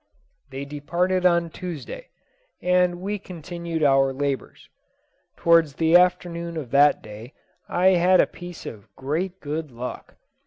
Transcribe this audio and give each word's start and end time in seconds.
They 0.49 0.65
departed 0.65 1.27
on 1.27 1.51
Tuesday, 1.51 2.07
and 2.59 2.99
we 3.01 3.19
continued 3.19 3.83
our 3.83 4.11
labours. 4.11 4.67
Towards 5.37 5.75
the 5.75 5.95
afternoon 5.95 6.57
of 6.57 6.71
that 6.71 7.03
day, 7.03 7.35
I 7.69 7.89
had 7.89 8.19
a 8.19 8.25
piece 8.25 8.65
of 8.65 8.87
great 8.95 9.39
good 9.39 9.69
luck. 9.69 10.15